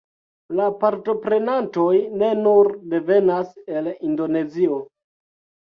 La 0.59 0.63
partoprenantoj 0.83 1.93
ne 2.21 2.31
nur 2.45 2.71
devenas 2.95 3.53
el 3.77 3.91
Indonezio 4.11 4.85